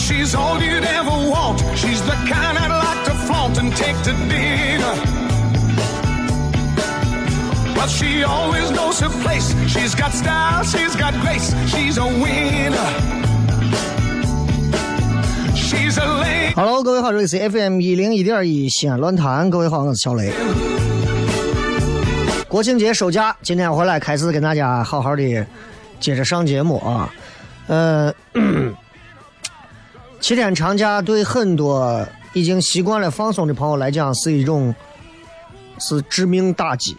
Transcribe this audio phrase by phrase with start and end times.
[0.00, 1.60] She's all you'd ever want.
[1.76, 4.94] She's the kind I'd like to flaunt and take to dinner.
[7.74, 9.54] But she always knows her place.
[9.68, 11.54] She's got style, she's got grace.
[11.68, 12.90] She's a winner.
[15.54, 16.54] She's a lady.
[16.54, 19.48] Hello，各位好，这里是 FM 一零一点一西安论坛。
[19.50, 20.32] 各位好，我是小雷。
[22.48, 25.46] 国庆节收假，今天回来开始跟大家好好的
[26.00, 27.08] 接着上节目啊。
[27.68, 28.12] 呃，
[30.20, 34.72] 七天长假对很多已经习惯了放松的朋友来讲是一种
[35.78, 36.96] 是致命打击。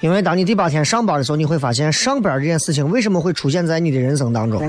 [0.00, 4.60] 因为当你第八天上班的时候，你会发现上班这件事情为什么会出现在你的人生当中？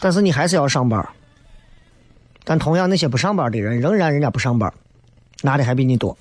[0.00, 1.06] 但是你还是要上班。
[2.44, 4.72] 但同样，那些不上班的人，仍然人家不上班，
[5.42, 6.16] 拿的还比你多。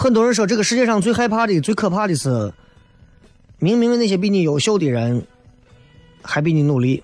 [0.00, 2.52] 很多人说，这个世界上最害怕的、最可怕的是，
[3.58, 5.26] 明明那些比你优秀的人，
[6.22, 7.02] 还比你努力。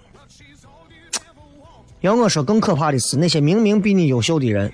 [2.02, 4.72] 要我说，更可怕的是，那些明明比你优秀的人，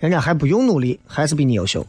[0.00, 1.86] 人家还不用努力，还是比你优秀。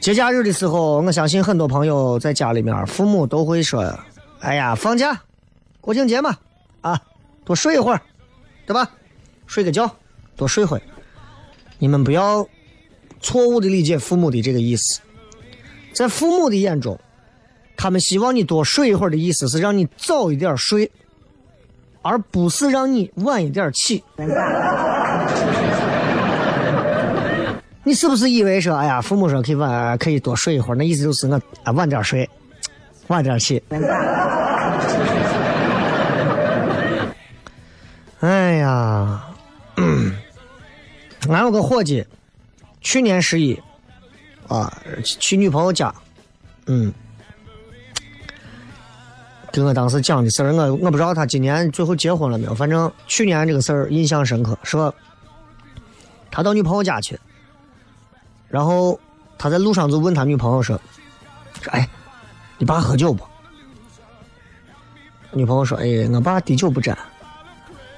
[0.00, 3.82] 节假日的时候，我相信很多朋友在家里面，父母都会说
[4.40, 5.18] ：“哎呀，放假，
[5.80, 6.36] 国庆节嘛，
[6.82, 7.00] 啊，
[7.42, 8.02] 多睡一会儿，
[8.66, 8.90] 对吧？
[9.46, 9.90] 睡个觉，
[10.36, 10.80] 多睡会。”
[11.78, 12.46] 你们不要
[13.20, 15.00] 错误的理解父母的这个意思，
[15.92, 16.98] 在父母的眼中，
[17.76, 20.90] 他们希望你多睡一会儿的意思是让你早一点睡，
[22.00, 24.02] 而不是让你晚一点起。
[27.86, 32.26] 你是不是以为说，哎呀，父母说可以晚可以多睡一会儿，那意思就是我啊晚点睡，
[33.08, 33.62] 晚点起。
[38.20, 39.22] 哎呀，
[39.76, 40.16] 嗯
[41.32, 42.04] 俺有个伙计，
[42.80, 43.60] 去年十一
[44.48, 45.94] 啊去女朋友家，
[46.66, 46.92] 嗯，
[49.52, 54.94] 跟我当时讲的事儿，我我不知道他今年最后结婚了没有，反正去年这个事儿印象深刻，说
[56.30, 57.18] 他到女朋友家去。
[58.48, 59.00] 然后
[59.36, 60.80] 他在路上就问他女朋友说
[61.60, 61.88] ：“说哎，
[62.56, 63.24] 你爸喝酒不？”
[65.32, 66.96] 女朋友说：“哎，我爸滴酒不沾。”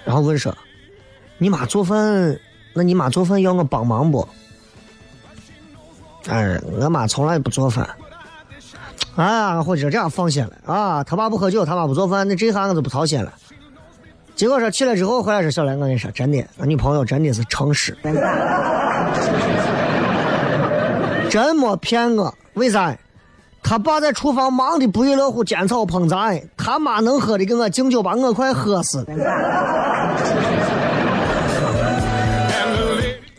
[0.02, 0.56] 然后问说
[1.36, 2.40] ：“你妈做饭？
[2.76, 4.28] 那你妈做饭要我帮忙不？”
[6.28, 7.88] 哎，我妈从来不做饭。
[9.14, 11.02] 啊，伙计这样放心了啊！
[11.04, 13.32] 他爸不喝酒，他妈不做饭，那这下我就不操心了。
[14.34, 17.96] 结果说起来之后回来说：“小兰，我跟你说，真的，我女朋友真的是诚实。
[21.30, 22.94] ”真没骗我，为啥？
[23.62, 29.06] 他爸在厨房忙的不亦乐乎，煎炒烹炸，他妈能喝的给我敬酒，把我快喝死。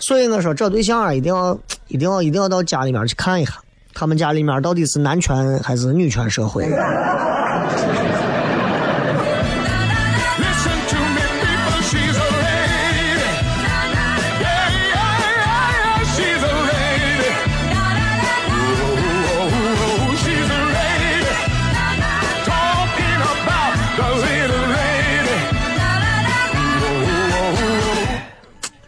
[0.07, 1.53] 所以我说，找对象啊，一定要、
[1.89, 3.55] 一定要、一定要到家里面去看一下，
[3.93, 6.63] 他们家里面到底是男权还是女权社会。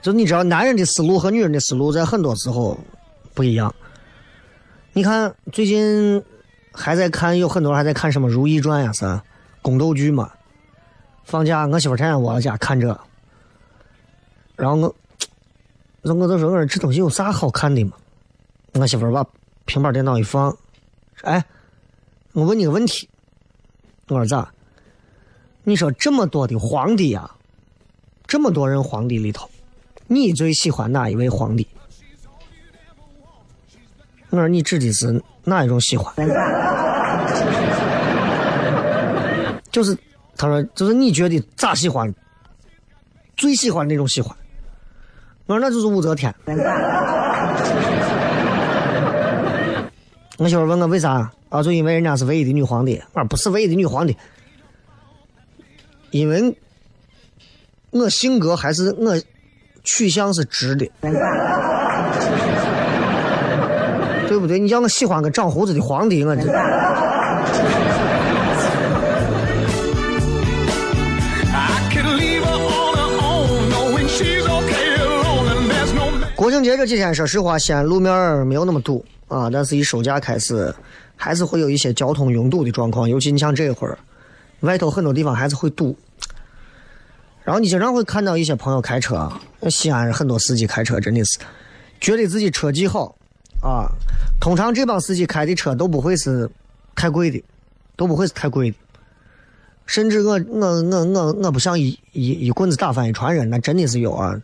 [0.10, 2.76] 就你知道，男人的思路和女人的思路在很多时候
[3.36, 3.74] 不一样。
[4.92, 6.24] 你看最近
[6.72, 9.22] 还在看，有很多人还在看什么《如懿传》呀，是
[9.62, 10.32] 宫斗剧嘛。
[11.26, 13.00] 放假，我媳妇天天窝在家看这，
[14.56, 14.96] 然后我，
[16.02, 17.96] 我我就说，我说这东西有啥好看的嘛？
[18.74, 19.24] 我媳妇把
[19.66, 20.58] 平板电脑一放，
[21.22, 21.46] 哎，
[22.34, 23.08] 我问你个问题，
[24.08, 24.52] 我说咋？
[25.64, 27.30] 你说这么多的皇帝呀，
[28.26, 29.48] 这么多人皇帝里头，
[30.12, 31.68] 你最喜欢哪一位皇帝？
[34.32, 36.14] 我说你指的是哪一种喜欢？
[39.72, 39.96] 就是
[40.36, 42.12] 他说，就是你觉得咋喜欢？
[43.38, 44.36] 最喜欢那种喜欢？
[45.46, 46.34] 我说那就是武则天。
[50.38, 51.62] 我媳妇问我为啥啊？
[51.62, 53.00] 就因为人家是唯一的女皇帝。
[53.14, 54.18] 我说不是唯一的女皇帝，
[56.10, 56.58] 因为
[57.92, 59.22] 我性格还是我
[59.92, 60.88] 取向是直的，
[64.28, 64.60] 对不对？
[64.60, 66.44] 你叫我喜欢个长胡子的皇帝，我这。
[76.36, 80.72] 国庆节这几天，说实话，西安路面没有那么堵啊，但是一收假开始，
[81.16, 83.10] 还是会有一些交通拥堵的状况。
[83.10, 83.98] 尤其你像这会儿，
[84.60, 85.98] 外头很多地方还是会堵。
[87.44, 91.40] 然后你经常会看到一些朋友开车啊，西安很多司机开车真的是
[92.00, 93.16] 觉得自己车技好
[93.62, 93.90] 啊。
[94.40, 96.50] 通常这帮司机开的车都不会是
[96.96, 97.44] 太贵的，
[97.96, 98.78] 都不会是太贵的。
[99.86, 104.40] 甚至我我我我我不想一一一棍子打翻一船人，那真的是有啊。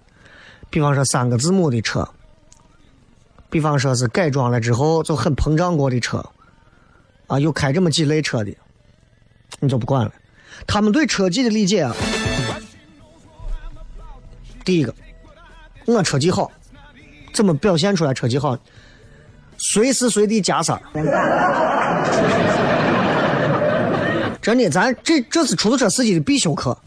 [0.71, 2.09] 比方说三个字母的车，
[3.50, 6.27] 比方说是改装了之后就很膨胀过的车，
[7.27, 8.51] 啊，有开这么几类车的，
[9.59, 10.12] 你就不管了。
[10.65, 11.95] 他们对车技的理解啊，
[14.65, 14.94] 第一个，
[15.85, 16.51] 我车技好，
[17.33, 18.57] 怎么表现出来车技好？
[19.57, 20.81] 随时随地加塞儿。
[24.41, 26.77] 真的，咱这这是出租车司机的必修课。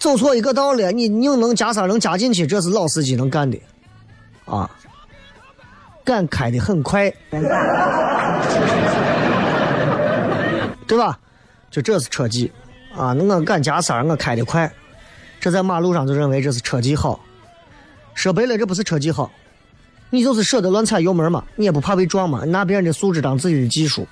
[0.00, 3.56] 走错一个道了，你硬能加塞能加进去，这是老司机能干的，
[4.46, 4.68] 啊，
[6.04, 7.12] 敢开的很快，
[10.86, 11.18] 对吧？
[11.70, 12.50] 就这是车技
[12.96, 13.14] 啊！
[13.14, 14.70] 我敢加塞，我开的快，
[15.40, 17.18] 这在马路上就认为这是车技好。
[18.14, 19.30] 说白了，这不是车技好，
[20.10, 24.06] 你就是舍得乱踩油门嘛，你也不怕被撞嘛，拿别人的素质当自己的技术，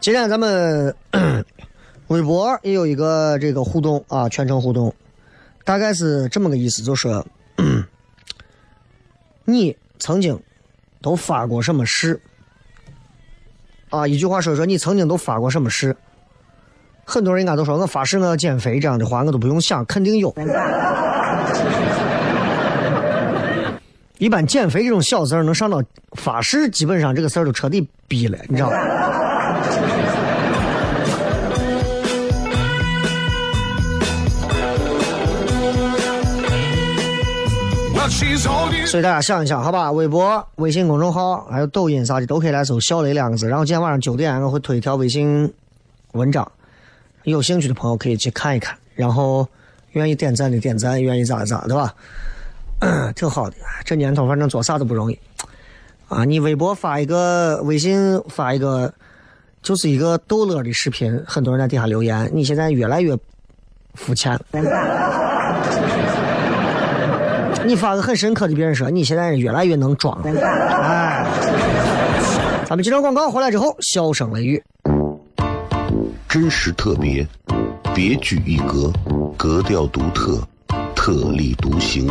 [0.00, 0.94] 今天咱们
[2.08, 4.92] 微博也有一个这个互动啊，全程互动，
[5.64, 7.22] 大概是这么个意思，就是
[9.44, 10.38] 你曾经
[11.00, 12.20] 都发过什么誓
[13.90, 14.06] 啊？
[14.06, 15.96] 一句话说说你曾经都发过什么誓？
[17.04, 20.32] 很多人应该都说我发誓我要减肥，这样的话我都不用想，肯定有。
[24.18, 28.76] 一般减肥这种小事儿能上到发誓，基本上这个事儿都彻底逼了，你知道吧？
[38.86, 39.90] 所以大家想一想，好吧？
[39.90, 43.48] 微博、微信公众号还有抖音啥的都可以来搜“小雷”两个字。
[43.48, 45.52] 然后今天晚上九点我会推一条微信
[46.12, 46.50] 文章，
[47.24, 48.76] 有兴趣的朋友可以去看一看。
[48.94, 49.46] 然后
[49.92, 51.94] 愿意点赞的点赞，愿意咋咋，对吧？
[53.14, 53.56] 挺好的。
[53.84, 55.18] 这年头反正做啥都不容易
[56.08, 56.24] 啊！
[56.24, 58.92] 你微博发一个，微信发一个，
[59.62, 63.16] 就是一个逗乐的视频，很多人在底下留言，你现在越来越
[63.94, 64.38] 肤浅。
[67.64, 70.30] 你发个很深刻的，别人说你现在越来越能装了。
[70.40, 71.26] 哎，
[72.64, 74.62] 咱们接着广告回来之后，笑声雷雨。
[76.28, 77.26] 真实特别，
[77.94, 78.92] 别具一格，
[79.36, 80.40] 格调独特，
[80.94, 82.10] 特立独行，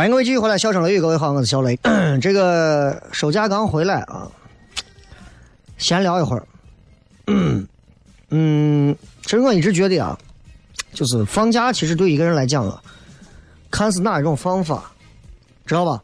[0.00, 1.78] 欢迎各位继续回来，笑声雷雨，各位好，我是小雷。
[2.22, 4.26] 这个收假刚回来啊，
[5.76, 6.46] 闲聊一会儿。
[8.30, 10.18] 嗯，其实我一直觉得啊，
[10.94, 12.82] 就是放假其实对一个人来讲啊，
[13.70, 14.90] 看是哪一种方法，
[15.66, 16.02] 知道吧？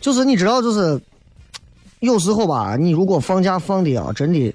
[0.00, 1.00] 就是你知道，就是
[1.98, 4.54] 有时候吧，你如果放假放的啊，真的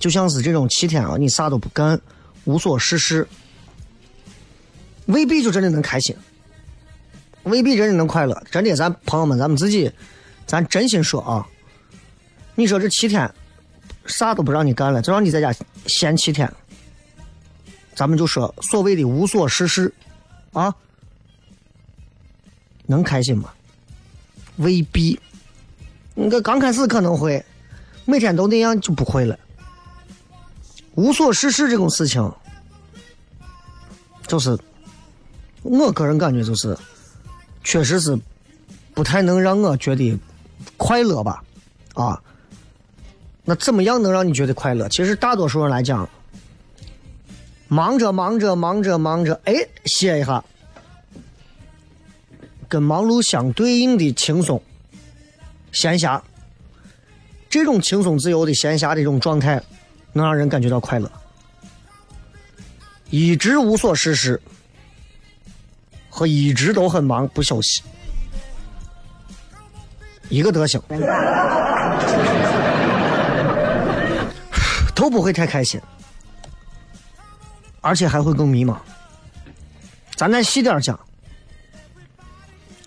[0.00, 2.00] 就像是这种七天啊，你啥都不干，
[2.46, 3.28] 无所事事，
[5.06, 6.12] 未必就真的能开心。
[7.46, 9.90] 未必真的能快乐，真的，咱朋友们，咱们自己，
[10.46, 11.46] 咱真心说啊，
[12.56, 13.32] 你说这七天
[14.04, 15.54] 啥都不让你干了，就让你在家
[15.86, 16.52] 闲七天，
[17.94, 19.94] 咱们就说所谓的无所事事
[20.52, 20.74] 啊，
[22.86, 23.48] 能开心吗？
[24.56, 25.18] 未必。
[26.14, 27.44] 你个刚开始可能会，
[28.06, 29.38] 每天都那样就不会了。
[30.96, 32.28] 无所事事这种事情，
[34.26, 34.58] 就是
[35.62, 36.76] 我个人感觉就是。
[37.66, 38.16] 确实是
[38.94, 40.16] 不太能让我觉得
[40.76, 41.42] 快乐吧，
[41.94, 42.22] 啊，
[43.44, 44.88] 那怎么样能让你觉得快乐？
[44.88, 46.08] 其实大多数人来讲，
[47.66, 49.52] 忙着忙着忙着忙着，哎，
[49.86, 50.44] 歇一下，
[52.68, 54.62] 跟忙碌相对应的轻松、
[55.72, 56.22] 闲暇，
[57.50, 59.60] 这种轻松自由的闲暇的这种状态，
[60.12, 61.10] 能让人感觉到快乐。
[63.10, 64.40] 一直无所事事。
[66.16, 67.82] 和一直都很忙不休息，
[70.30, 70.80] 一个德行，
[74.96, 75.78] 都不会太开心，
[77.82, 78.78] 而且还会更迷茫。
[80.16, 80.98] 咱再细点讲，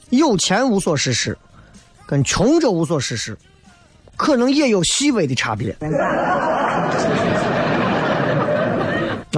[0.09, 1.38] 有钱无所事事，
[2.07, 3.38] 跟穷者无所事事，
[4.17, 5.77] 可能也有细微的差别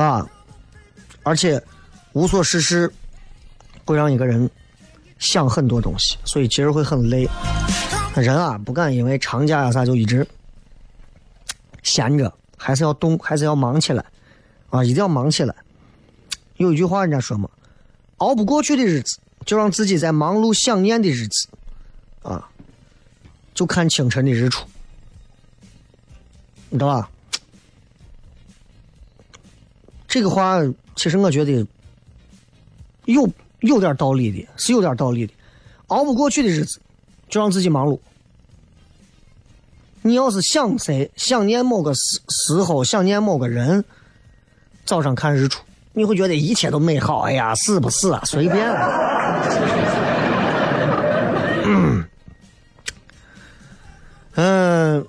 [0.01, 0.25] 啊，
[1.23, 1.61] 而且
[2.13, 2.89] 无所事事。
[3.85, 4.49] 会让一个人
[5.19, 7.27] 想很多东西，所以其实会很累。
[8.15, 10.27] 人啊，不敢因为长假呀啥就一直
[11.81, 14.03] 闲着，还是要动，还是要忙起来
[14.69, 14.83] 啊！
[14.83, 15.55] 一定要忙起来。
[16.57, 17.49] 有一句话人家说嘛
[18.17, 21.47] ：“熬不过去的日子，就让自己在忙碌想念的日子
[22.21, 22.49] 啊，
[23.53, 24.67] 就看清晨的日出。”
[26.69, 27.09] 你知道吧？
[30.07, 30.59] 这个话
[30.95, 31.65] 其实我觉得
[33.05, 33.29] 有。
[33.61, 35.33] 有点道理的，是有点道理的。
[35.87, 36.79] 熬不过去的日子，
[37.29, 37.97] 就让自己忙碌。
[40.03, 43.83] 你要是想谁，想念某个时时候，想念某个人，
[44.85, 45.63] 早上看日出，
[45.93, 47.21] 你会觉得一切都美好。
[47.21, 48.21] 哎呀，死不死啊？
[48.25, 48.67] 随便。
[54.35, 55.05] 嗯，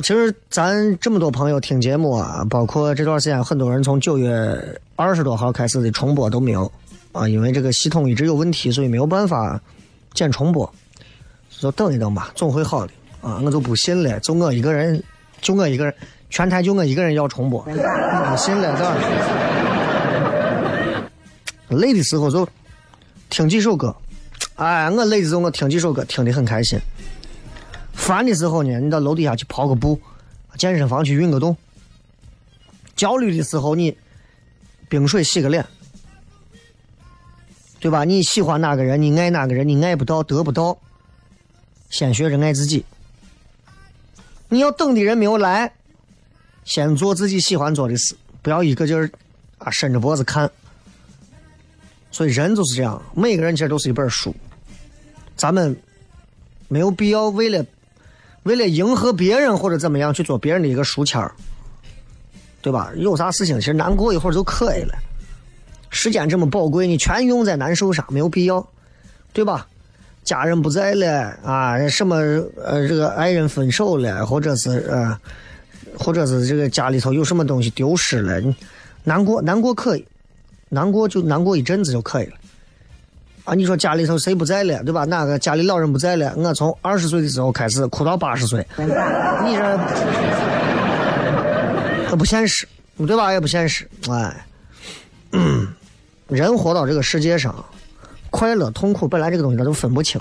[0.00, 6.70] 其实咱这么多朋友听节目啊，包括这段时间很多人从九月二十多号开始的重播都没有。
[7.12, 9.60] 啊，因为这个系统一直有问题，所以没有办法
[10.14, 10.72] 剪重播，
[11.50, 12.92] 就等一等吧，总会好的。
[13.20, 15.02] 啊，我就不信了，就我一个人，
[15.40, 15.94] 就我一个人，
[16.30, 18.76] 全台就我一个人要重播，不信了，
[21.68, 22.48] 这累的时候就
[23.28, 23.94] 听几首歌，
[24.54, 26.78] 哎，我累的时候我听几首歌，听得很开心。
[27.92, 30.00] 烦的时候呢，你到楼底下去跑个步，
[30.56, 31.56] 健身房去运个动。
[32.94, 33.96] 焦虑的时候，你
[34.88, 35.66] 冰水洗个脸。
[37.80, 38.04] 对吧？
[38.04, 40.76] 你喜欢哪个人，你爱哪个人，你爱不到，得不到，
[41.90, 42.84] 先学着爱自己。
[44.48, 45.72] 你要等的人没有来，
[46.64, 49.08] 先做自己喜欢做的事，不要一个劲儿
[49.58, 50.50] 啊伸着脖子看。
[52.10, 54.34] 所以人就是这样，每个人其实都是一本书，
[55.36, 55.76] 咱们
[56.66, 57.64] 没有必要为了
[58.42, 61.32] 为了迎合别人或者怎么样去做别人的一个书签儿，
[62.60, 62.90] 对吧？
[62.96, 64.98] 有啥事情其实难过一会儿就可以了。
[65.90, 68.66] 时间这么宝贵，你全用在难受上没有必要。
[69.32, 69.66] 对吧？
[70.24, 72.16] 家人不在了啊，什么
[72.62, 75.16] 呃，这个爱人分手了，或者是呃，
[75.96, 78.54] 或者是这个家里头有什么东西丢失了，你
[79.04, 80.04] 难过难过可以，
[80.70, 82.32] 难过就难过一阵子就可以了。
[83.44, 85.04] 啊，你说家里头谁不在了，对吧？
[85.04, 86.34] 哪个家里老人不在了？
[86.36, 88.86] 我从二十岁的时候开始哭到八十岁，你
[92.06, 92.66] 这 不现实，
[93.06, 93.32] 对吧？
[93.32, 93.88] 也不现实。
[94.10, 94.46] 哎，
[95.32, 95.66] 嗯
[96.28, 97.64] 人活到这个世界上。
[98.30, 100.20] 快乐、痛苦本来这个东西它都分不清，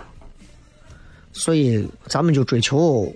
[1.34, 3.14] 所以咱们就追求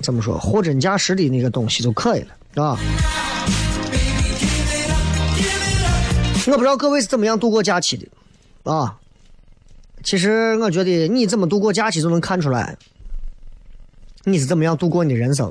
[0.00, 2.20] 怎么说货真价实的那个东西就可以
[2.54, 2.78] 了，啊。
[6.46, 8.06] 我不知道各位是怎么样度过假期的，
[8.70, 8.94] 啊。
[10.02, 12.76] 其实我觉得你怎么度过假期就能看出来，
[14.24, 15.50] 你是怎么样度过你的人生。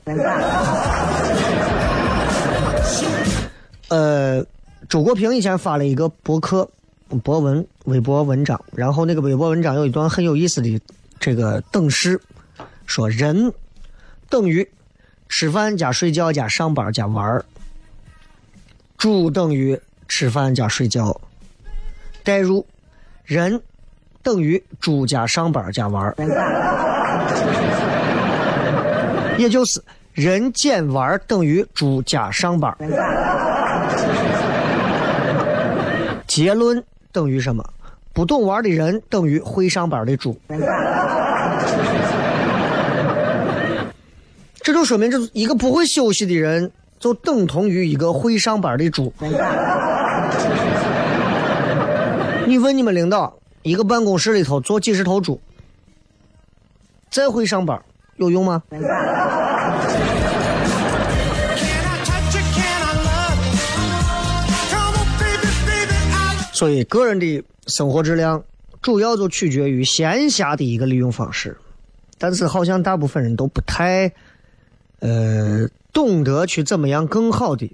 [3.87, 4.45] 呃，
[4.87, 6.69] 周国平以前发了一个博客。
[7.19, 10.81] 博文微博文章，然后那个微博文章有一段很有意思的
[11.19, 12.19] 这个等式，
[12.85, 13.51] 说人
[14.29, 14.67] 等于
[15.29, 17.45] 吃饭加睡觉加上班加玩儿，
[18.97, 21.19] 猪等于吃饭加睡觉，
[22.23, 22.65] 代入
[23.23, 23.61] 人
[24.21, 26.15] 等于猪加上班加玩儿，
[29.37, 29.81] 也就是
[30.13, 32.75] 人减玩等于猪加上班，
[36.27, 36.83] 结论。
[37.13, 37.63] 等于什么？
[38.11, 40.37] 不懂玩的人等于会上班的猪。
[44.61, 49.13] 这就说明，这一个不会休息的人，就等同于一个会上班的猪。
[52.45, 55.39] 你问你们领导，一个办公室里头坐几十头猪，
[57.09, 57.81] 再会上班
[58.17, 58.61] 有用吗？
[66.63, 68.41] 所以，个人的生活质量
[68.81, 71.57] 主要就取决于闲暇的一个利用方式，
[72.17, 74.09] 但是好像大部分人都不太，
[74.99, 77.69] 呃，懂得去怎么样更好的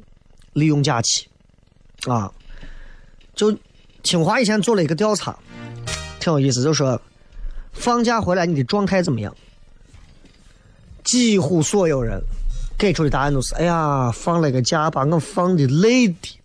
[0.53, 1.27] 利用假期，
[2.07, 2.33] 啊，
[3.35, 3.55] 就
[4.01, 5.37] 清华以前做了一个调查，
[6.19, 6.99] 挺有意思，就说
[7.71, 9.35] 放假回来你的状态怎么样？
[11.03, 12.19] 几乎所有人
[12.75, 16.39] 给出的答案都是：哎呀，放了个假，把我放的累的，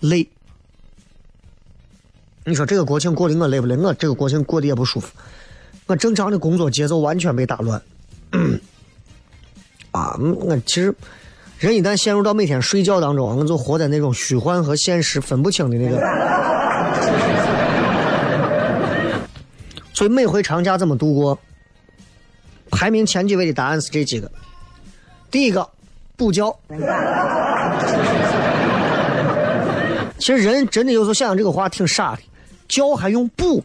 [0.00, 0.28] 累。
[2.44, 3.76] 你说这个国庆过得我累不累？
[3.76, 5.12] 我这个国庆过得也不舒服。
[5.86, 7.80] 我正常的工作节奏完全被打乱。
[9.90, 10.94] 啊，我其实
[11.58, 16.00] 人一旦陷入到每天睡觉当中，我就活在那种虚幻和现实分不清的那个。
[19.92, 21.38] 所以每回长假怎么度过？
[22.70, 24.30] 排名前几位的答案是这几个：
[25.30, 25.68] 第一个，
[26.16, 26.56] 补觉。
[30.18, 32.22] 其实人真的有时候想想这个话挺傻的。
[32.70, 33.62] 觉还用补，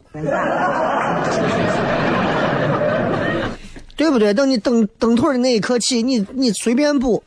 [3.96, 4.34] 对不对？
[4.34, 7.24] 等你蹬蹬腿的那一刻起，你你随便补。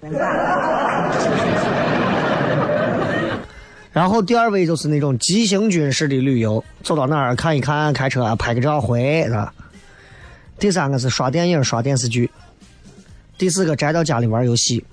[3.90, 9.52] 然后第二位就是那种急行军式的旅游，走到哪儿看一看，开车拍个照回，是吧？
[10.58, 12.30] 第三个是刷电影、刷电视剧。
[13.38, 14.84] 第四个宅到家里玩游戏。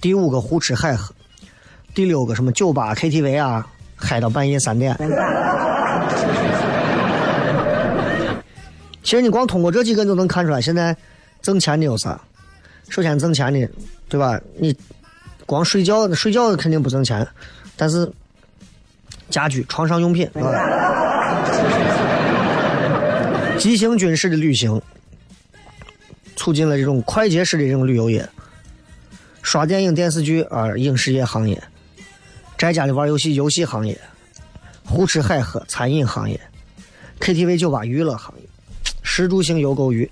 [0.00, 1.12] 第五个胡吃海喝。
[1.94, 3.66] 第六个什么酒吧、KTV 啊，
[3.96, 4.96] 嗨到半夜三点。
[9.10, 10.96] 其实你光通过这几个，你都能看出来，现在
[11.42, 12.20] 挣钱的有啥？
[12.88, 13.68] 首先挣钱的，
[14.08, 14.40] 对吧？
[14.56, 14.72] 你
[15.46, 17.26] 光睡觉，睡觉肯定不挣钱，
[17.76, 18.08] 但是
[19.28, 20.30] 家居、床上用品，
[23.58, 24.80] 急行军式的旅行，
[26.36, 28.24] 促进了这种快捷式的这种旅游业，
[29.42, 31.60] 刷电影、电视剧啊，影视业行业，
[32.56, 34.00] 在家里玩游戏，游戏行业，
[34.84, 36.40] 胡吃海喝，餐饮行业
[37.18, 38.44] ，KTV、酒吧、娱乐行业。
[39.02, 40.08] 食住行游购娱，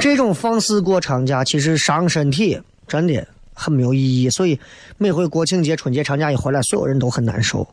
[0.00, 4.30] 这种放肆过长假其实伤身体，真的很没有意义。
[4.30, 4.58] 所以
[4.98, 7.66] 每回国庆节、春节长假一回来，所有人都很难受。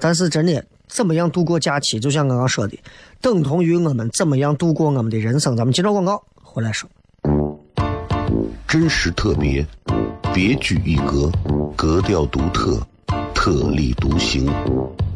[0.00, 2.78] 但是真的，怎么样度过假期，就像刚刚说的，
[3.20, 5.56] 等同于我们怎么样度过我们的人生。
[5.56, 6.88] 咱们接着广告回来说，
[8.66, 9.66] 真实特别，
[10.34, 11.32] 别具一格，
[11.76, 12.80] 格调独特，
[13.34, 14.48] 特立独行。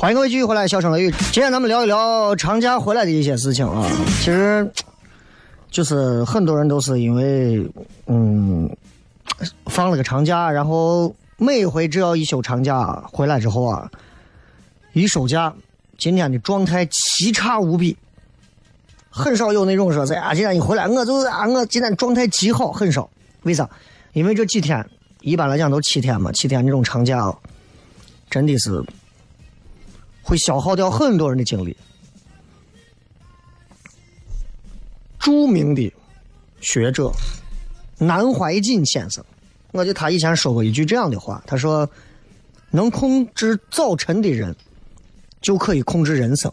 [0.00, 1.10] 欢迎各位继续回来，笑声雷雨。
[1.30, 3.86] 今天咱们聊一聊长假回来的一些事情啊。
[4.20, 4.72] 其实，
[5.70, 7.70] 就是很多人都是因为，
[8.06, 8.74] 嗯，
[9.66, 13.90] 放了个长假，然后每回只要一休长假回来之后啊，
[14.94, 15.52] 一收假，
[15.98, 17.94] 今天的状态奇差无比，
[19.10, 23.06] 很少有那种说是啊，今天一回来我就是啊，我今天状态极好，很少。
[23.42, 23.68] 为啥？
[24.14, 24.82] 因为这几天
[25.20, 27.30] 一般来讲都七天嘛，七天这种长假，
[28.30, 28.82] 真的是。
[30.30, 31.76] 会消耗掉很多人的精力。
[35.18, 35.92] 著名的
[36.60, 37.10] 学者
[37.98, 39.24] 南怀瑾先生，
[39.72, 41.90] 我记得他以前说过一句这样的话，他说
[42.70, 44.54] ：“能控制早晨的人，
[45.42, 46.52] 就可以控制人生。”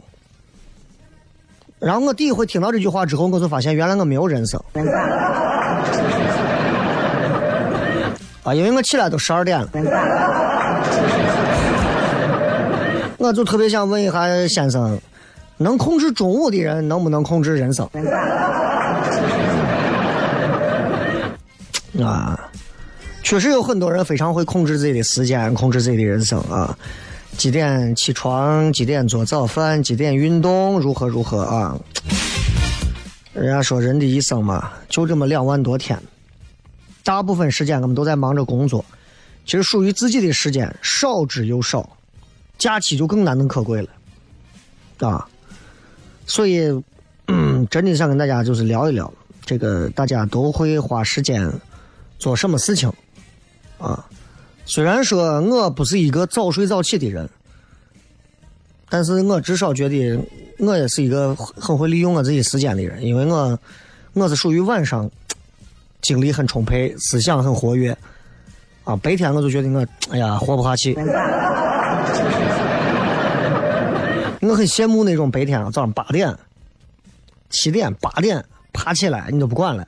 [1.78, 4.60] 然后我第一回听到这句话之后，我就发现原来我没有人生。
[8.44, 9.70] 啊，因为我起来都十二点了。
[13.18, 15.00] 我就特别想问一下先生，
[15.58, 17.90] 能控制中午的人能不能控制人生？
[22.00, 22.40] 啊，
[23.24, 26.78] 确实有很多人非常会控制自己的时间，控制自己的人生啊。
[27.38, 28.72] 几点起床？
[28.72, 29.82] 几点做早饭？
[29.82, 30.80] 几点运动？
[30.80, 31.76] 如何如何啊？
[33.34, 36.00] 人家说人的一生嘛，就这么两万多天，
[37.04, 38.86] 大部分时间我们都在忙着工作，
[39.46, 41.97] 其实属于自己的时间少之又少。
[42.58, 45.28] 假期就更难能可贵了，啊，
[46.26, 46.68] 所以，
[47.70, 49.12] 真的想跟大家就是聊一聊，
[49.46, 51.52] 这个大家都会花时间
[52.18, 52.92] 做什么事情，
[53.78, 54.04] 啊，
[54.66, 57.30] 虽然说我不是一个早睡早起的人，
[58.90, 60.20] 但是我至少觉得
[60.58, 63.60] 我也是一个很会利用我自己时间的人，因为我
[64.14, 65.10] 我是属于晚上
[66.02, 67.96] 精力很充沛，思想很活跃，
[68.84, 70.98] 啊，白天我就觉得我哎呀活不下去。
[74.42, 76.34] 我很羡慕那种白天啊，早上八点、
[77.50, 79.86] 七点、八点爬起来，你都不管了。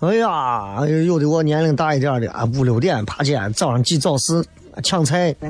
[0.00, 4.44] 哎呀，有的我年龄大一点的啊，五六点爬起来，早上挤早市
[4.82, 5.34] 抢菜，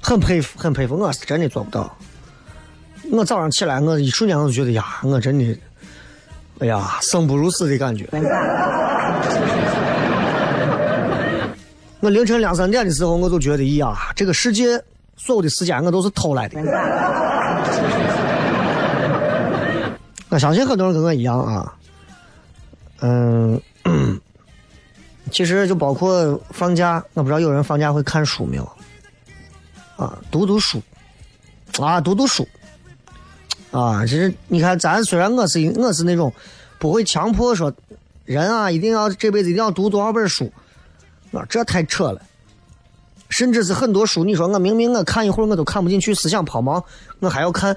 [0.00, 0.98] 很佩服，很佩服。
[0.98, 1.96] 我是真的做不到。
[3.12, 5.58] 我早上起来，我一瞬间我就觉得呀，我真的，
[6.58, 8.04] 哎呀，生不如死的感觉。
[12.02, 14.76] 我凌晨两三点的时候，我就觉得，呀，这个世界
[15.16, 16.58] 所有的时间我都是偷来的。
[20.28, 21.72] 我相信很多人跟我一样啊，
[23.02, 23.60] 嗯，
[25.30, 28.68] 其实就包括放假，我不知道有人放假会看书没有？
[29.96, 30.82] 啊，读读书，
[31.78, 32.44] 啊，读读书，
[33.70, 36.32] 啊，其实你看，咱虽然我是我是那种
[36.80, 37.72] 不会强迫说
[38.24, 40.52] 人啊，一定要这辈子一定要读多少本书。
[41.32, 42.20] 啊，这太扯了！
[43.30, 46.84] 甚至是很多书，你说我明明我看一会儿我都看不进去，思想抛锚，
[47.20, 47.74] 我还要看，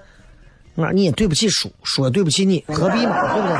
[0.73, 3.55] 那你也对不起书，书也对不起你，何必嘛，对不对？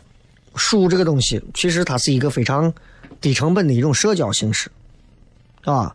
[0.56, 2.72] 书这个东西，其实它是一个非常
[3.20, 4.70] 低成本的一种社交形式，
[5.64, 5.94] 啊，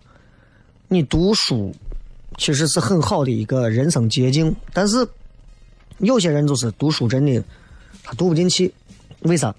[0.87, 1.73] 你读书
[2.37, 5.07] 其实是很好的一个人生捷径，但是
[5.97, 7.43] 有些人就是读书真的
[8.03, 8.71] 他读不进去，
[9.21, 9.55] 为啥？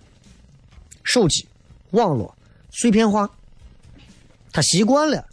[1.02, 1.44] 手机。
[1.90, 2.34] 网络
[2.70, 3.28] 碎片化，
[4.52, 5.24] 他习惯了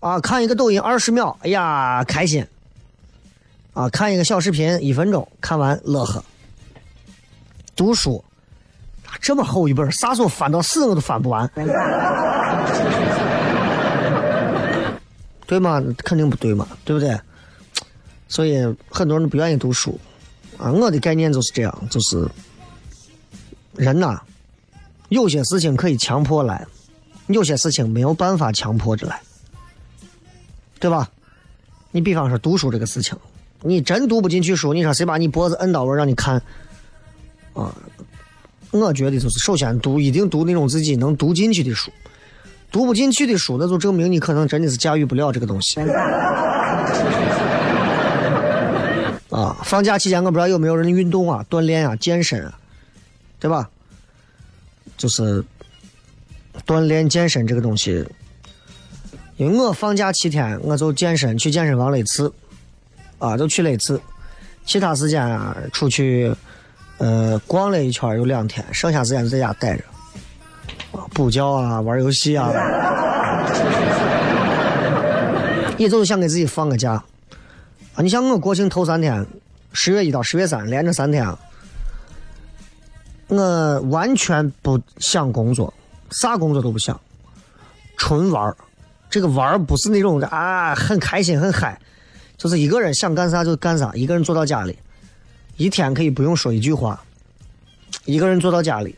[0.00, 0.20] 啊！
[0.20, 2.46] 看一个抖音二十秒，哎呀，开心
[3.72, 3.88] 啊！
[3.88, 6.22] 看一个小视频一分钟，看完乐呵。
[7.74, 8.24] 读书，
[9.20, 11.50] 这么厚一本，啥时候翻到死我都翻不完，
[15.46, 15.82] 对吗？
[16.04, 17.18] 肯定不对嘛，对不对？
[18.28, 18.58] 所以
[18.90, 19.98] 很多人不愿意读书
[20.56, 20.70] 啊。
[20.70, 22.28] 我的概念就是这样，就是
[23.74, 24.20] 人呐，
[25.08, 26.66] 有些事情可以强迫来，
[27.28, 29.20] 有些事情没有办法强迫着来，
[30.78, 31.10] 对吧？
[31.90, 33.16] 你比方说读书这个事情，
[33.62, 36.42] 你真读不进去书，你说谁把你脖子摁到位让你看
[37.52, 37.74] 啊？
[38.70, 41.92] 我觉得就是首先读，一定读那种自己能读进去的书。
[42.72, 45.80] 读不进去的书，那就证明你可能真的是驾驭不了这个东西。
[49.30, 52.58] 啊，放假期间我不知道有没有人运动啊、锻炼啊、健身啊，
[53.38, 53.70] 对吧？
[54.96, 55.44] 就是
[56.66, 58.04] 锻炼健身这个东西，
[59.36, 62.32] 因为我放假七天，我就健身去健身房了一次，
[63.18, 64.00] 啊，就去了一次，
[64.64, 66.34] 其他时间啊出去。
[66.98, 69.82] 呃，逛了一圈有两天，剩下时间就在家待着，
[71.12, 72.52] 补觉啊，玩游戏啊，
[75.76, 77.04] 也就是想给自己放个假啊。
[77.96, 79.26] 你像我国庆头三天，
[79.72, 81.26] 十月一到十月三连着三天，
[83.28, 85.72] 我完全不想工作，
[86.10, 87.00] 啥工作都不想，
[87.96, 88.56] 纯玩儿
[89.08, 91.80] 这个玩儿不是那种啊很开心很嗨，
[92.36, 94.76] 就是一个人想干啥就干啥，一个人坐到家里。
[95.56, 97.00] 一天可以不用说一句话，
[98.06, 98.94] 一个人坐到家里，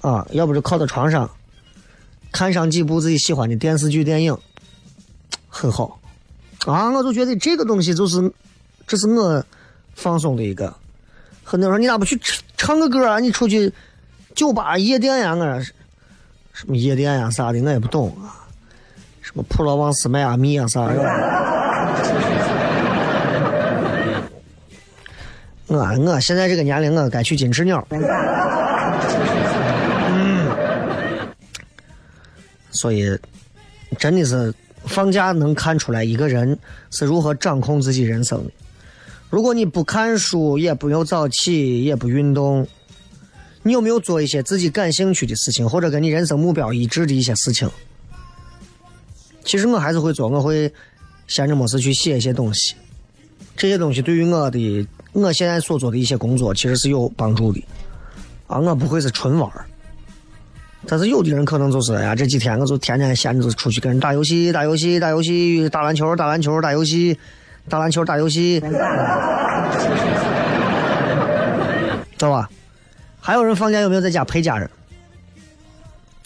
[0.00, 1.28] 啊，要不就靠在床上，
[2.30, 4.38] 看上几部自己喜欢的电视剧、电影，
[5.48, 6.00] 很好，
[6.64, 8.32] 啊，我就觉得这个东西就是，
[8.86, 9.44] 这是我
[9.96, 10.72] 放松的一个。
[11.42, 13.18] 很多人说你咋不去吃唱个歌啊？
[13.18, 13.72] 你出去
[14.34, 15.34] 酒吧、夜店呀？
[15.34, 15.62] 我
[16.52, 18.44] 什么夜店呀啥的，我也不懂啊。
[19.22, 20.94] 什么普罗旺斯、迈阿密啊啥的。
[25.68, 27.86] 我我现在这个年龄，我该去金翅鸟。
[30.10, 30.50] 嗯，
[32.70, 33.18] 所以
[33.98, 34.52] 真的是
[34.84, 36.58] 放假能看出来一个人
[36.90, 38.50] 是如何掌控自己人生的。
[39.30, 42.66] 如果你不看书，也不用早起，也不运动，
[43.62, 47.68] 你有没有做一些自己感兴趣的事情，或者跟你人生目标一致的一些事情？
[49.44, 50.72] 其实我还是会做，我会
[51.26, 52.74] 闲着没事去写一些东西。
[53.56, 54.86] 这些东西对于我的。
[55.12, 57.64] 我现在所做的一些工作其实是有帮助的，
[58.46, 59.64] 啊，我不会是纯玩儿，
[60.86, 67.18] 但是有的人可能就是呀，这几天我就天天闲着出去跟人打游戏、打游戏、打游戏、打篮球、打篮球、打游戏、
[67.68, 68.60] 打篮球、打游戏，
[72.18, 72.48] 知道吧？
[73.20, 74.68] 还有人放假有没有在家陪家人？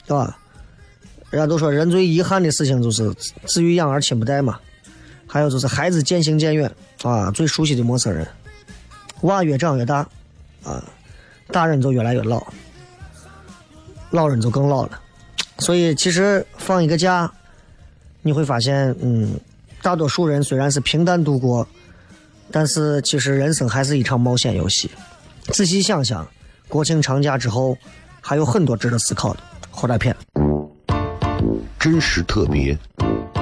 [0.07, 0.39] 对吧？
[1.31, 3.13] 人家都说人最遗憾的事情就是
[3.47, 4.61] 子欲养而亲不待嘛，
[5.27, 6.71] 还有就是孩子渐行渐远
[7.03, 8.27] 啊，最熟悉的陌生人。
[9.23, 10.07] 娃越长越大，
[10.63, 10.85] 啊，
[11.49, 12.45] 大人就越来越老，
[14.11, 15.01] 老人就更老了。
[15.59, 17.33] 所以，其实放一个假，
[18.21, 19.39] 你会发现，嗯，
[19.83, 21.67] 大多数人虽然是平淡度过，
[22.53, 24.89] 但是其实人生还是一场冒险游戏。
[25.49, 26.27] 仔细想想，
[26.69, 27.77] 国庆长假之后，
[28.21, 29.41] 还有很多值得思考的
[29.73, 30.17] 后大片。
[31.81, 32.79] 真实特别，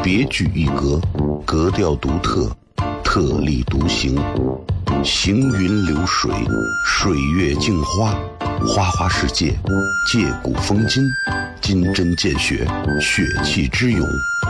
[0.02, 0.98] 别具一格，
[1.44, 2.50] 格调独特，
[3.04, 4.18] 特立独行。
[5.04, 6.30] 行云流水，
[6.86, 8.14] 水月镜花，
[8.66, 9.50] 花花世界，
[10.10, 11.02] 借古风今，
[11.60, 12.66] 金针见血，
[13.00, 14.06] 血气之勇，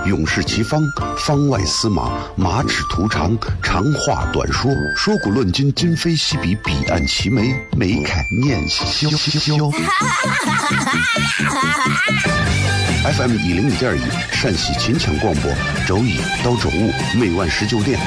[0.07, 0.83] 勇士齐方，
[1.19, 9.09] 方外司马，马齿徒长，长话短说，说古论今，今非昔比，彼岸齐眉，眉开眼笑。
[13.03, 14.01] FM 一零五点一，
[14.33, 15.51] 陕西秦腔广播，
[15.87, 17.99] 周一到周五每晚十九点，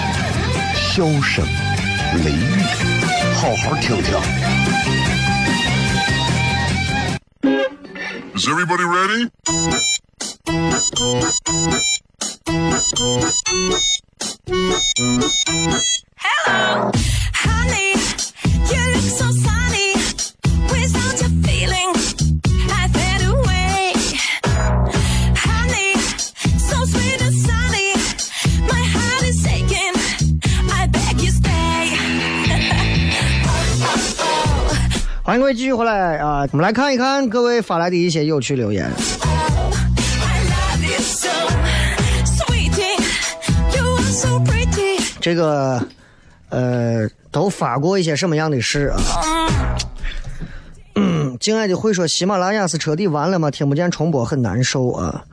[0.76, 1.46] 笑声。
[2.24, 2.62] 雷雨，
[3.36, 4.14] 好好听听。
[8.36, 9.30] Is everybody ready?
[10.46, 10.56] Hello,
[17.34, 17.96] honey,
[18.68, 19.96] you look so sunny.
[20.70, 21.96] Without your feeling,
[22.70, 23.94] I fade away.
[25.34, 25.96] Honey,
[26.60, 27.94] so sweet and sunny.
[28.68, 29.96] My heart is aching.
[30.70, 31.96] I beg you stay.
[35.24, 36.46] 欢迎各位继续回来啊！
[36.52, 38.92] 我们来看一看各位发来的一些有趣留言。
[45.24, 45.82] 这个
[46.50, 49.00] 呃，都发过一些什么样的事啊？
[50.96, 53.50] 嗯，敬爱的会说喜马拉雅是彻底完了吗？
[53.50, 55.24] 听不见重播很难受啊！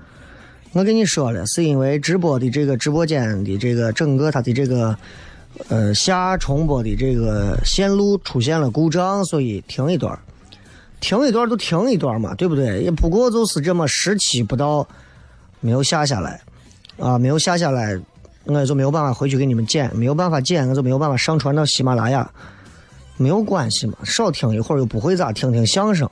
[0.74, 4.96] 我跟你说了，是因为直播的这个直播间的这个整个它的这个
[5.66, 10.20] 呃下重播的这个线路出现了故障，所以停一段儿，
[11.00, 12.80] 停一段儿就停一段儿嘛，对不对？
[12.80, 14.86] 也不过就是这么十期不到，
[15.58, 16.40] 没有下下来
[16.96, 18.00] 啊，没有下下来。
[18.58, 22.28] 我就没有办法回去给你们剪，没有办法剪，我就没有办法上传到喜马拉雅。
[23.16, 26.08] 没有关系嘛，少听一会儿又不会咋，听听相声。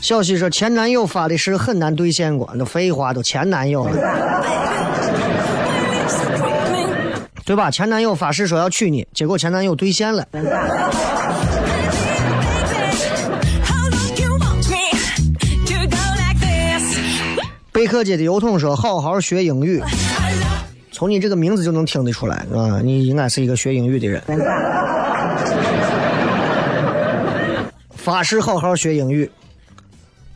[0.00, 3.96] 小西说前男友发的誓很难兑现过，那废话都前男友了，
[7.44, 7.68] 对吧？
[7.68, 10.24] 前男友发誓说要娶你，结果前男友兑现了。
[17.86, 19.80] 贝克街的邮筒说好好学英语，
[20.90, 24.20] 从你这个名字就能听得出来啊，你应该是一个学英语的人。
[27.94, 29.30] 发誓好好学英语，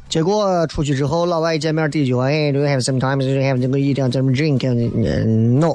[0.08, 3.16] 结果出去之后，老外一见面第一句话，哎，Do you have some time?
[3.16, 4.64] Do you have 这个一定要这么 drink?
[5.58, 5.74] No。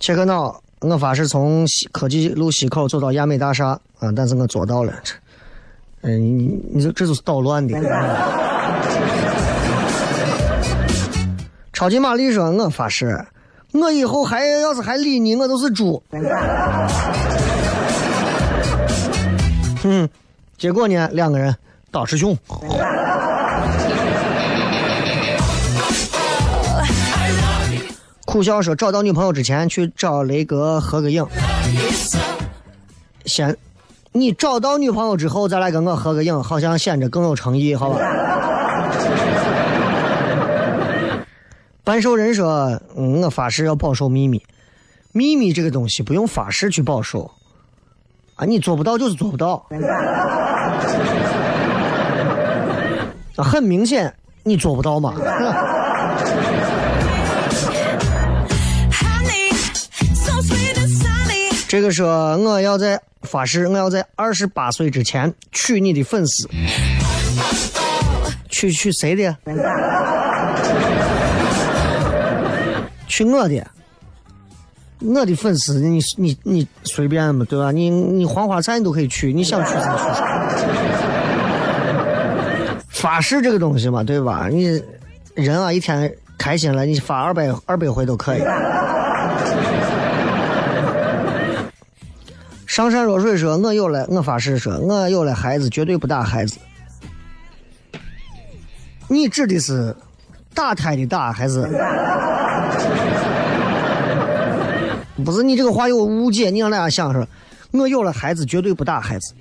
[0.00, 4.92] 切克闹，我发誓从西科技路西口走到亚美大厦啊，但是我做到了。
[6.02, 7.78] 这嗯，你你这这就是捣乱的。
[11.72, 13.24] 超级玛丽说：“我发誓，
[13.72, 16.02] 我以后还要是还理你，我都是猪。”
[19.84, 20.08] 嗯，
[20.58, 21.54] 结果呢，两个人
[21.90, 22.36] 打师兄。
[28.24, 31.24] 苦笑说：“找到女朋友之前去找雷哥合个影。
[33.24, 33.56] 先，
[34.12, 37.98] 你找到女朋友之后再来跟我合个影，好像显着更有诚意，好吧？”
[41.84, 44.40] 半兽人说：“嗯，我发誓要保守秘密，
[45.10, 47.30] 秘密这个东西不用发誓去保守，
[48.36, 49.66] 啊，你做不到就是做不到。
[53.36, 55.14] 啊，很明显你做不到嘛。
[61.72, 66.46] 这个说我要在发誓，我要在二十八岁之前娶你的粉丝，
[68.50, 69.34] 娶娶谁的？
[73.08, 73.66] 娶我的。
[75.00, 77.72] 我的粉丝，你你你随便嘛，对吧？
[77.72, 80.26] 你你黄花菜你都可以娶，你想娶啥娶啥。
[82.90, 84.46] 发誓这个东西嘛，对吧？
[84.50, 84.78] 你
[85.34, 88.42] 人啊，一天开心了，你发二百二百回都可以。
[92.72, 96.56] 上善若水说：“我有了，我发誓说，我有了孩子，绝对不打孩子。”
[99.08, 99.94] 你指的是
[100.54, 101.60] 打胎的打还是？
[105.22, 107.28] 不是你这个话有误解，你让大家想说，
[107.72, 109.34] 我有了孩子，绝对不打孩子。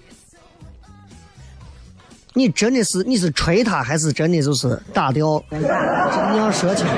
[2.34, 5.42] 你真的是你是捶他，还是真的就是打掉？
[5.52, 6.94] 你要说清楚。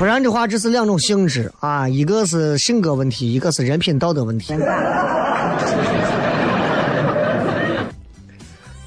[0.00, 4.54] 不然的话，这是两种性质啊，一个是性格问题，一个是人品道德问题。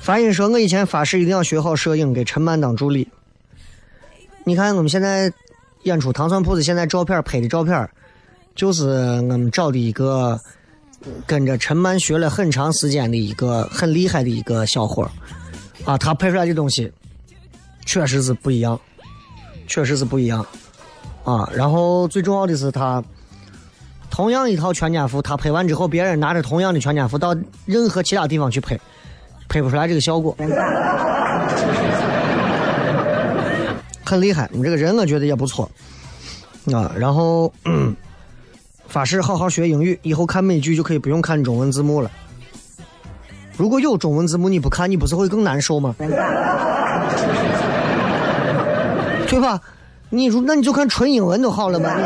[0.01, 3.07] 樊音说：“我以前发誓一定要学好摄影，给陈曼当助理。
[4.43, 5.31] 你看我们现在
[5.83, 7.87] 演出糖蒜铺子，现在照片拍的照片，
[8.55, 10.39] 就是我们找的一个
[11.27, 15.11] 跟着陈曼学了很长时间的一个很厉害的一个小伙儿
[15.85, 16.91] 啊，他拍出来的东西
[17.85, 18.81] 确实是不一样，
[19.67, 20.43] 确实是不一样
[21.23, 21.49] 啊。
[21.55, 23.03] 然后最重要的是他。”
[24.15, 28.79] 同样一套全家福，他拍完之后，别人拿着同样的全家福到任何其他地方去拍，
[29.49, 30.37] 拍不出来这个效果，
[34.05, 34.47] 很厉害。
[34.53, 35.67] 你这个人我觉得也不错
[36.71, 36.91] 啊。
[36.95, 37.95] 然后、嗯、
[38.87, 42.11] 发誓好好学英语，以后看美剧就可以不用看中文字幕了。
[43.57, 45.95] 如果有中文字幕你不看，你不是会更难受吗？
[45.99, 46.07] 对
[49.41, 49.59] 吧？
[50.13, 51.91] 你说那你就看纯英文就好了嘛。
[51.97, 52.03] 你。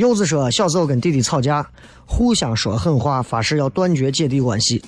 [0.00, 1.64] 柚子说，小时候跟弟弟吵架，
[2.06, 4.82] 互相说狠话，发誓要断绝姐弟关系。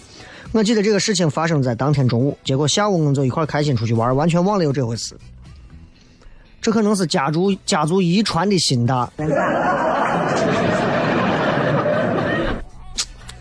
[0.51, 5.15] 我记得这个事情发生在当天中午，结果下午我们就一块开心出去玩，完全忘了有这回事。
[6.61, 9.09] 这可能是家族家族遗传的心大，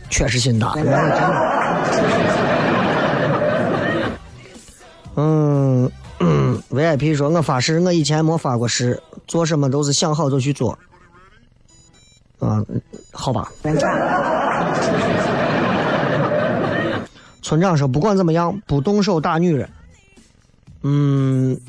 [0.09, 0.75] 确实心大。
[5.15, 5.89] 嗯
[6.69, 10.77] ，VIP 说，我发誓，我以前没发过誓，做什么都是想好就去做。
[12.39, 12.61] 啊、
[13.11, 13.51] 好吧。
[17.41, 19.69] 村长说，不管怎么样，不动手打女人。
[20.83, 21.59] 嗯，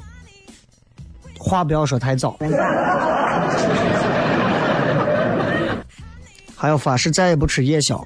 [1.38, 2.36] 话不要说太早。
[6.56, 8.04] 还有发誓再也不吃夜宵。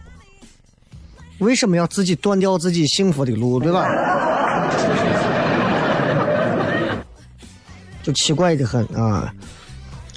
[1.38, 3.88] 为什么要自己断掉自己幸福的路，对吧？
[8.08, 9.30] 就奇怪的很啊。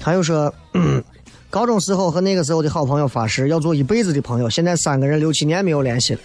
[0.00, 0.52] 还有说，
[1.50, 6.20] 高中时候和那个时候的好朋友发誓要做一辈子的朋友，现在三个人六七年没有联系了。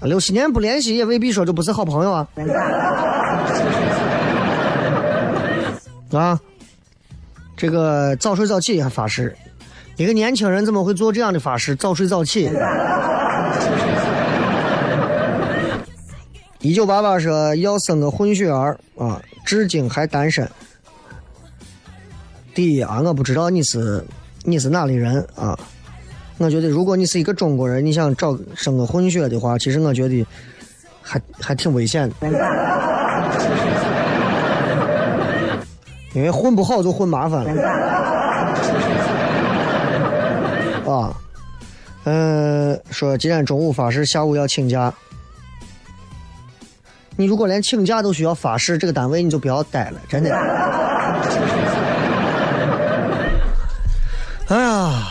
[0.00, 2.26] 六七年不联系也未必说就不是好朋友啊。
[6.10, 6.40] 啊，
[7.56, 9.36] 这个早睡早起还发誓，
[9.96, 11.76] 一个年轻人怎么会做这样的发誓？
[11.76, 12.50] 早睡早起。
[16.66, 20.50] 一九八八说要生个混血儿啊，至今还单身。
[22.56, 24.04] 第一啊，我不知道你是
[24.42, 25.56] 你是哪里人啊。
[26.38, 30.26] 我觉得如果你是一个中国人，你想找生个混血的话，其实我觉得
[31.00, 32.26] 还还挺危险的，
[36.14, 37.62] 因为混不好就混麻烦了。
[40.84, 41.16] 啊，
[42.02, 44.92] 嗯，说今天中午发誓，下午要请假。
[47.16, 50.34] 你如果连请假都需要发誓，这个单位你就不要待了，真的。
[54.48, 55.08] 哎呀，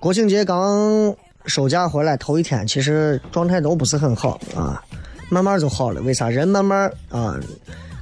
[0.00, 4.82] 国庆节刚收假回来头一天，其实状态都不是很好啊，
[5.28, 6.00] 慢慢就好了。
[6.00, 6.30] 为啥？
[6.30, 7.38] 人慢慢啊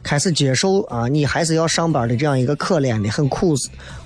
[0.03, 3.55] 开始接受啊，你还是要上班的这样一个可怜的、很苦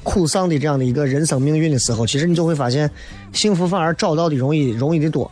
[0.03, 2.91] 苦丧的这样的一个人生命运的时候，其实你就会发现，
[3.33, 5.31] 幸福反而找到的容易容易的多。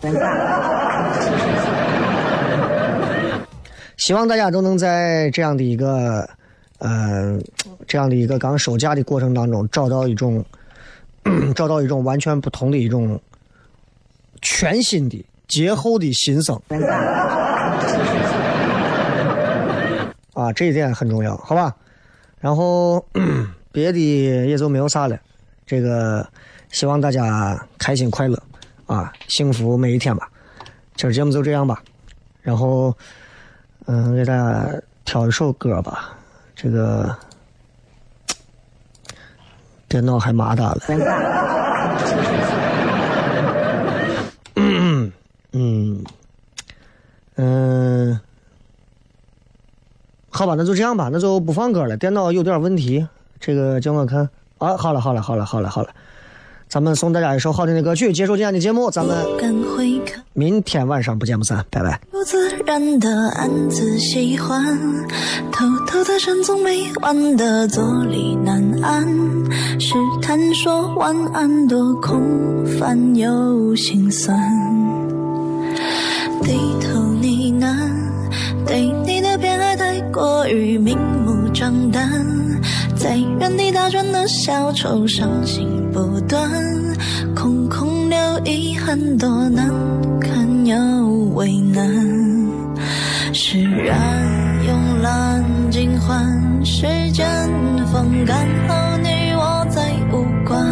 [4.06, 6.30] 希望大家都能在这样的一个，
[6.78, 7.36] 呃，
[7.88, 10.44] 这样的一个刚收假的过程当中，找到一种，
[11.56, 13.20] 找到一种完全不同的一种
[14.40, 16.54] 全新的节后的新生。
[20.34, 21.74] 啊，这一点很重要，好吧？
[22.38, 23.04] 然后
[23.72, 25.18] 别的也就没有啥了。
[25.66, 26.24] 这个
[26.70, 28.40] 希望大家开心快乐
[28.86, 30.30] 啊，幸福每一天吧。
[30.94, 31.82] 今儿节目就这样吧，
[32.40, 32.96] 然后。
[33.86, 34.68] 嗯，给大家
[35.04, 36.16] 挑一首歌吧。
[36.54, 37.16] 这个
[39.88, 40.78] 电脑还麻达了。
[44.56, 45.12] 嗯
[45.52, 46.04] 嗯
[47.36, 48.20] 嗯，
[50.30, 51.96] 好吧，那就这样吧，那就不放歌了。
[51.96, 53.06] 电脑有点问题，
[53.38, 54.28] 这个叫我看
[54.58, 54.76] 啊。
[54.76, 55.94] 好了好了好了好了好了，
[56.68, 59.16] 咱们送大家一首好听的歌曲，结束今天的节目，咱们。
[60.32, 61.98] 明天晚上不见不散，拜拜。
[62.10, 64.62] 不自然的暗自喜欢，
[65.52, 69.06] 偷偷的深总没完的坐立难安。
[69.80, 74.36] 试探说晚安，多空泛又心酸。
[76.42, 82.10] 低头呢喃，对你的偏爱太过于明目张胆，
[82.94, 85.66] 在原地打转的小丑，伤心
[85.96, 86.38] 不断，
[87.34, 89.66] 空空留遗憾，多难
[90.20, 90.76] 堪又
[91.34, 91.88] 为难。
[93.32, 93.98] 释然
[94.66, 96.22] 慵懒尽欢，
[96.62, 97.26] 时间
[97.90, 100.62] 风干后你我再无关。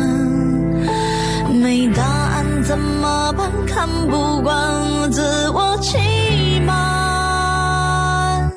[1.59, 3.51] 没答案怎么办？
[3.67, 8.53] 看不惯自我欺瞒，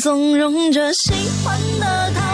[0.00, 1.12] 纵容着喜
[1.44, 2.25] 欢的他。